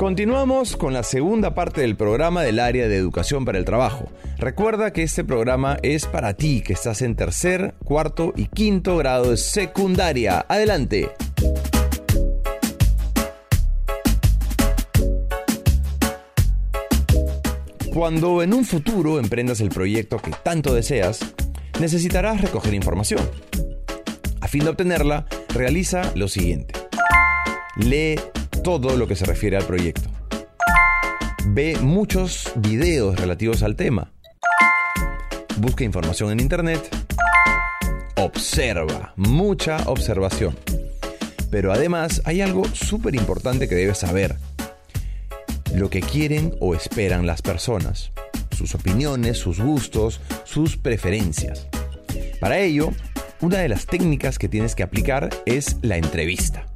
[0.00, 4.10] Continuamos con la segunda parte del programa del área de educación para el trabajo.
[4.38, 9.32] Recuerda que este programa es para ti que estás en tercer, cuarto y quinto grado
[9.32, 10.46] de secundaria.
[10.48, 11.10] Adelante.
[17.92, 21.20] Cuando en un futuro emprendas el proyecto que tanto deseas,
[21.78, 23.20] necesitarás recoger información.
[24.40, 26.72] A fin de obtenerla, realiza lo siguiente.
[27.76, 28.16] Lee
[28.62, 30.08] todo lo que se refiere al proyecto.
[31.46, 34.12] Ve muchos videos relativos al tema.
[35.58, 36.80] Busca información en Internet.
[38.16, 40.56] Observa, mucha observación.
[41.50, 44.36] Pero además hay algo súper importante que debes saber.
[45.74, 48.12] Lo que quieren o esperan las personas.
[48.56, 51.66] Sus opiniones, sus gustos, sus preferencias.
[52.40, 52.90] Para ello,
[53.40, 56.69] una de las técnicas que tienes que aplicar es la entrevista.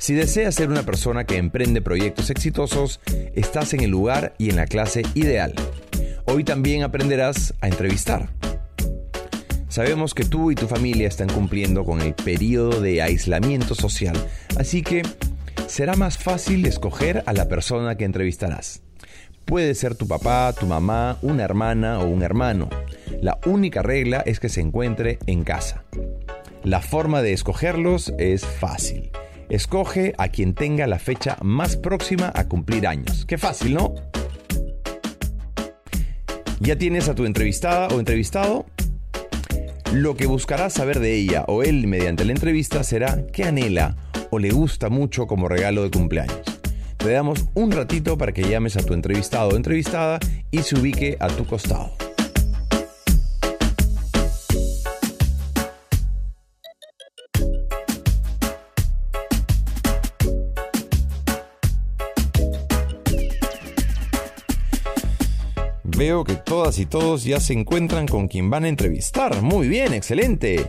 [0.00, 3.00] Si deseas ser una persona que emprende proyectos exitosos,
[3.34, 5.52] estás en el lugar y en la clase ideal.
[6.24, 8.30] Hoy también aprenderás a entrevistar.
[9.68, 14.16] Sabemos que tú y tu familia están cumpliendo con el periodo de aislamiento social,
[14.56, 15.02] así que
[15.66, 18.80] será más fácil escoger a la persona que entrevistarás.
[19.44, 22.70] Puede ser tu papá, tu mamá, una hermana o un hermano.
[23.20, 25.84] La única regla es que se encuentre en casa.
[26.64, 29.10] La forma de escogerlos es fácil.
[29.50, 33.24] Escoge a quien tenga la fecha más próxima a cumplir años.
[33.26, 33.94] Qué fácil, ¿no?
[36.60, 38.66] ¿Ya tienes a tu entrevistada o entrevistado?
[39.92, 43.96] Lo que buscarás saber de ella o él mediante la entrevista será qué anhela
[44.30, 46.42] o le gusta mucho como regalo de cumpleaños.
[46.96, 50.20] Te damos un ratito para que llames a tu entrevistado o entrevistada
[50.52, 51.90] y se ubique a tu costado.
[66.00, 69.42] Veo que todas y todos ya se encuentran con quien van a entrevistar.
[69.42, 70.66] Muy bien, excelente.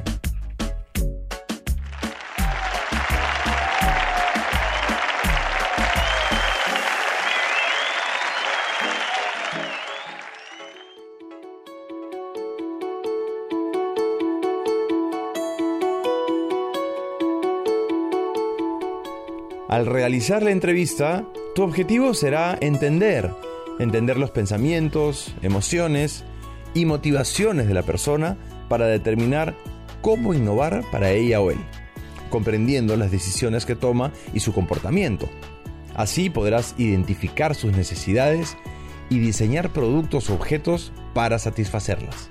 [19.69, 21.25] Al realizar la entrevista,
[21.56, 23.31] tu objetivo será entender
[23.81, 26.24] entender los pensamientos, emociones
[26.74, 28.38] y motivaciones de la persona
[28.69, 29.56] para determinar
[30.02, 31.58] cómo innovar para ella o él,
[32.30, 35.28] comprendiendo las decisiones que toma y su comportamiento.
[35.96, 38.56] Así podrás identificar sus necesidades
[39.09, 42.30] y diseñar productos o objetos para satisfacerlas.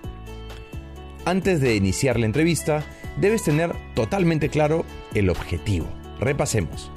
[1.24, 2.82] Antes de iniciar la entrevista,
[3.20, 4.84] debes tener totalmente claro
[5.14, 5.86] el objetivo.
[6.20, 6.90] Repasemos.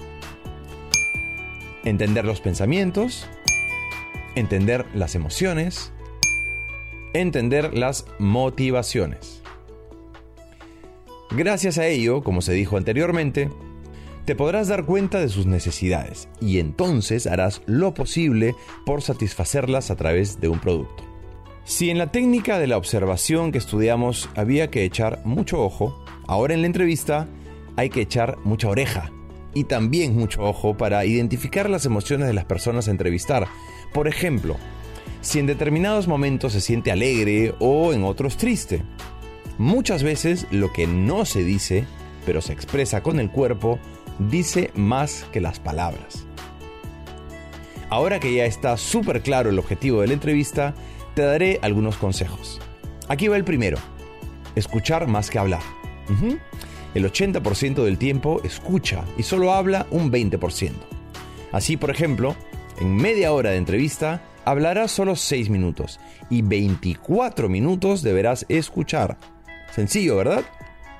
[1.83, 3.27] Entender los pensamientos,
[4.35, 5.91] entender las emociones,
[7.13, 9.41] entender las motivaciones.
[11.31, 13.49] Gracias a ello, como se dijo anteriormente,
[14.25, 18.55] te podrás dar cuenta de sus necesidades y entonces harás lo posible
[18.85, 21.03] por satisfacerlas a través de un producto.
[21.65, 26.53] Si en la técnica de la observación que estudiamos había que echar mucho ojo, ahora
[26.53, 27.27] en la entrevista
[27.75, 29.11] hay que echar mucha oreja
[29.53, 33.47] y también mucho ojo para identificar las emociones de las personas a entrevistar.
[33.93, 34.57] Por ejemplo,
[35.23, 38.81] si en determinados momentos se siente alegre o en otros triste.
[39.57, 41.85] Muchas veces lo que no se dice,
[42.25, 43.79] pero se expresa con el cuerpo,
[44.19, 46.25] dice más que las palabras.
[47.89, 50.73] Ahora que ya está súper claro el objetivo de la entrevista,
[51.13, 52.59] te daré algunos consejos.
[53.07, 53.77] Aquí va el primero.
[54.55, 55.61] Escuchar más que hablar.
[56.95, 60.71] El 80% del tiempo escucha y solo habla un 20%.
[61.51, 62.35] Así, por ejemplo,
[62.79, 69.17] en media hora de entrevista hablarás solo 6 minutos y 24 minutos deberás escuchar.
[69.71, 70.43] Sencillo, ¿verdad?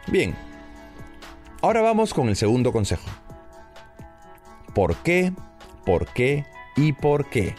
[0.07, 0.35] Bien.
[1.61, 3.09] Ahora vamos con el segundo consejo.
[4.73, 5.33] ¿Por qué?
[5.85, 6.45] ¿Por qué?
[6.75, 7.55] ¿Y por qué?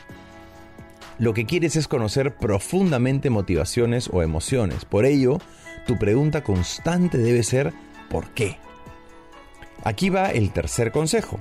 [1.19, 4.85] Lo que quieres es conocer profundamente motivaciones o emociones.
[4.85, 5.39] Por ello,
[5.87, 7.73] tu pregunta constante debe ser
[8.11, 8.59] por qué.
[9.85, 11.39] Aquí va el tercer consejo.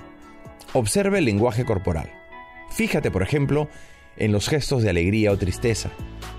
[0.74, 2.23] Observe el lenguaje corporal.
[2.74, 3.70] Fíjate, por ejemplo,
[4.18, 5.92] en los gestos de alegría o tristeza,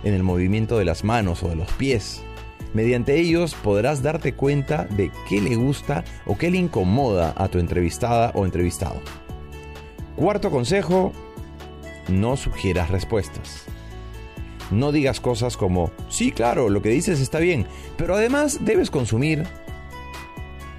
[0.02, 2.22] en el movimiento de las manos o de los pies.
[2.72, 7.58] Mediante ellos podrás darte cuenta de qué le gusta o qué le incomoda a tu
[7.58, 9.00] entrevistada o entrevistado.
[10.16, 11.12] Cuarto consejo,
[12.08, 13.64] no sugieras respuestas.
[14.70, 17.66] No digas cosas como, sí, claro, lo que dices está bien,
[17.96, 19.44] pero además debes consumir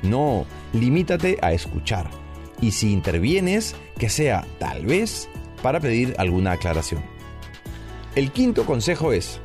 [0.05, 2.09] no, limítate a escuchar
[2.61, 5.29] Y si intervienes, que sea tal vez
[5.65, 7.01] para pedir alguna aclaración.
[8.13, 9.41] El quinto consejo es,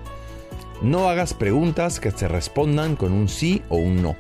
[0.83, 4.17] no hagas preguntas que se respondan con un sí o un no.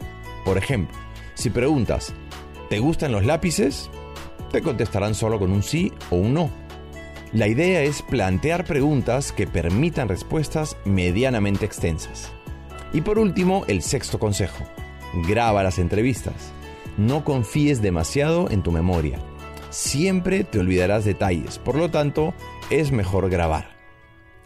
[0.47, 0.97] Por ejemplo,
[1.35, 2.14] si preguntas,
[2.70, 3.91] ¿te gustan los lápices?
[4.50, 6.50] Te contestarán solo con un sí o un no.
[7.35, 12.32] La idea es plantear preguntas que permitan respuestas medianamente extensas.
[12.94, 14.64] Y por último, el sexto consejo.
[15.29, 16.50] Graba las entrevistas.
[16.96, 19.19] No confíes demasiado en tu memoria.
[19.70, 22.34] Siempre te olvidarás detalles, por lo tanto,
[22.70, 23.76] es mejor grabar.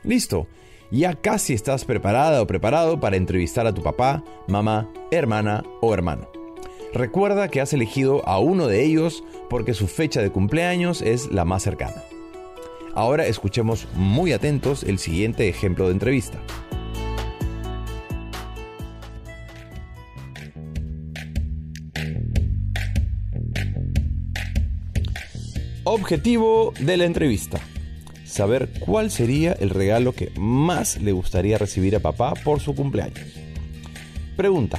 [0.03, 0.47] Listo,
[0.91, 6.29] ya casi estás preparada o preparado para entrevistar a tu papá, mamá, hermana o hermano.
[6.93, 11.45] Recuerda que has elegido a uno de ellos porque su fecha de cumpleaños es la
[11.45, 12.05] más cercana.
[12.95, 16.39] Ahora escuchemos muy atentos el siguiente ejemplo de entrevista.
[25.87, 27.61] Objetivo de la entrevista.
[28.25, 33.35] Saber cuál sería el regalo que más le gustaría recibir a papá por su cumpleaños.
[34.35, 34.79] Pregunta.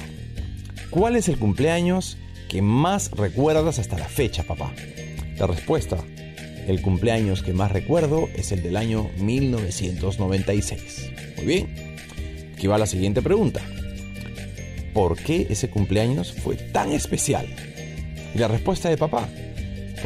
[0.90, 2.18] ¿Cuál es el cumpleaños
[2.48, 4.72] que más recuerdas hasta la fecha, papá?
[5.38, 5.96] La respuesta.
[6.66, 11.12] El cumpleaños que más recuerdo es el del año 1996.
[11.36, 11.68] Muy bien.
[12.52, 13.60] Aquí va la siguiente pregunta.
[14.92, 17.46] ¿Por qué ese cumpleaños fue tan especial?
[18.34, 19.28] Y la respuesta de papá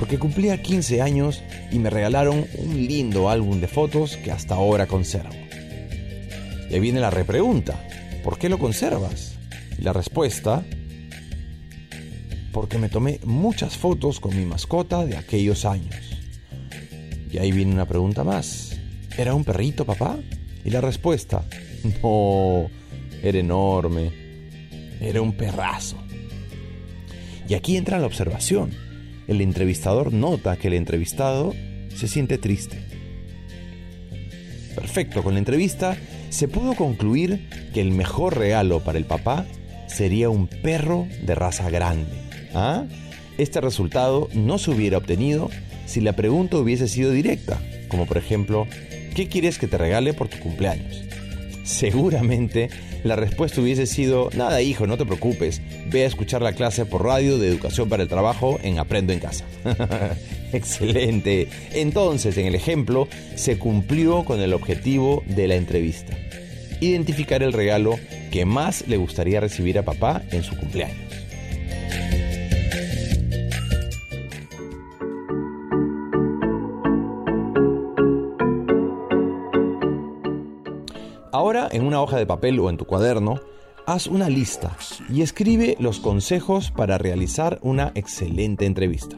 [0.00, 4.86] porque cumplía 15 años y me regalaron un lindo álbum de fotos que hasta ahora
[4.86, 5.34] conservo.
[6.70, 7.86] Y ahí viene la repregunta,
[8.24, 9.34] ¿por qué lo conservas?
[9.78, 10.64] Y la respuesta,
[12.50, 16.16] porque me tomé muchas fotos con mi mascota de aquellos años.
[17.30, 18.80] Y ahí viene una pregunta más,
[19.18, 20.18] ¿era un perrito papá?
[20.64, 21.44] Y la respuesta,
[22.02, 22.70] no,
[23.22, 24.12] era enorme,
[24.98, 25.98] era un perrazo.
[27.46, 28.89] Y aquí entra la observación
[29.30, 31.54] el entrevistador nota que el entrevistado
[31.94, 32.78] se siente triste.
[34.74, 35.96] Perfecto, con la entrevista
[36.30, 39.46] se pudo concluir que el mejor regalo para el papá
[39.86, 42.10] sería un perro de raza grande.
[42.54, 42.86] ¿Ah?
[43.38, 45.48] Este resultado no se hubiera obtenido
[45.86, 48.66] si la pregunta hubiese sido directa, como por ejemplo,
[49.14, 51.04] ¿qué quieres que te regale por tu cumpleaños?
[51.70, 52.68] Seguramente
[53.04, 57.04] la respuesta hubiese sido, nada hijo, no te preocupes, ve a escuchar la clase por
[57.04, 59.44] radio de educación para el trabajo en Aprendo en casa.
[60.52, 61.48] Excelente.
[61.72, 66.18] Entonces, en el ejemplo, se cumplió con el objetivo de la entrevista.
[66.80, 67.98] Identificar el regalo
[68.32, 70.98] que más le gustaría recibir a papá en su cumpleaños.
[81.70, 83.40] En una hoja de papel o en tu cuaderno,
[83.86, 84.76] haz una lista
[85.08, 89.16] y escribe los consejos para realizar una excelente entrevista.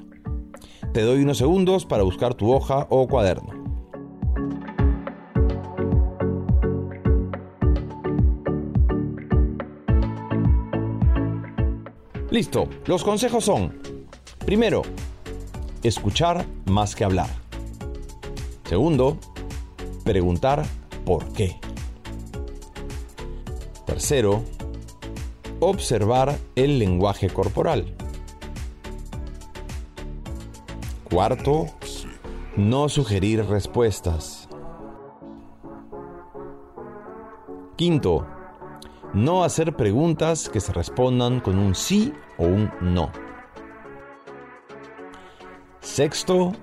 [0.93, 3.63] Te doy unos segundos para buscar tu hoja o cuaderno.
[12.31, 13.79] Listo, los consejos son,
[14.47, 14.83] primero,
[15.83, 17.29] escuchar más que hablar.
[18.65, 19.19] Segundo,
[20.05, 20.63] preguntar
[21.05, 21.59] por qué.
[23.93, 24.43] Tercero,
[25.61, 27.95] observar el lenguaje corporal.
[31.05, 31.67] Cuarto,
[32.57, 34.49] no sugerir respuestas.
[37.77, 38.27] Quinto,
[39.13, 43.13] no hacer preguntas que se respondan con un sí o un no.
[45.81, 46.55] Sexto,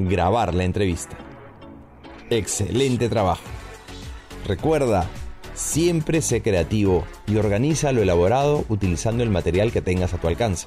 [0.00, 1.16] grabar la entrevista.
[2.30, 3.44] Excelente trabajo.
[4.48, 5.08] Recuerda,
[5.54, 10.66] Siempre sé creativo y organiza lo elaborado utilizando el material que tengas a tu alcance.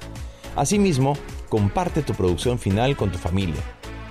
[0.56, 1.16] Asimismo,
[1.48, 3.62] comparte tu producción final con tu familia.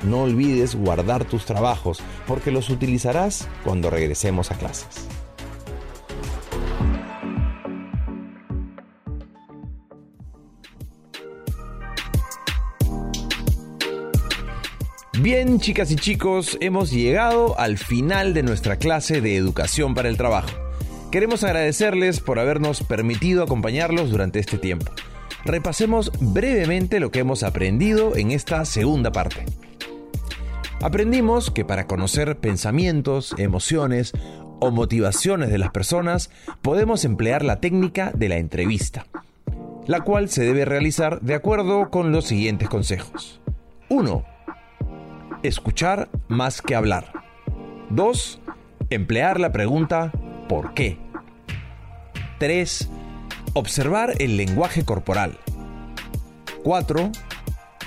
[0.04, 5.08] No olvides guardar tus trabajos porque los utilizarás cuando regresemos a clases.
[15.20, 20.16] Bien, chicas y chicos, hemos llegado al final de nuestra clase de educación para el
[20.16, 20.67] trabajo.
[21.12, 24.92] Queremos agradecerles por habernos permitido acompañarlos durante este tiempo.
[25.46, 29.46] Repasemos brevemente lo que hemos aprendido en esta segunda parte.
[30.82, 34.12] Aprendimos que para conocer pensamientos, emociones
[34.60, 36.30] o motivaciones de las personas
[36.62, 39.06] podemos emplear la técnica de la entrevista,
[39.86, 43.40] la cual se debe realizar de acuerdo con los siguientes consejos.
[43.88, 44.26] 1.
[45.42, 47.14] Escuchar más que hablar.
[47.92, 48.42] 2.
[48.90, 50.12] Emplear la pregunta
[50.48, 50.98] ¿Por qué?
[52.40, 52.90] 3.
[53.54, 55.38] Observar el lenguaje corporal.
[56.64, 57.12] 4.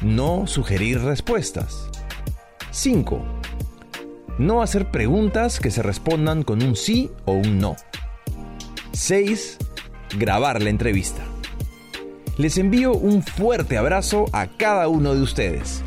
[0.02, 1.88] No sugerir respuestas.
[2.70, 3.24] 5.
[4.38, 7.76] No hacer preguntas que se respondan con un sí o un no.
[8.92, 9.58] 6.
[10.18, 11.22] Grabar la entrevista.
[12.36, 15.82] Les envío un fuerte abrazo a cada uno de ustedes.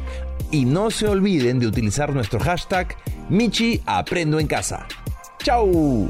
[0.51, 2.95] Y no se olviden de utilizar nuestro hashtag
[3.29, 4.87] Michi Aprendo en Casa.
[5.39, 6.09] ¡Chao!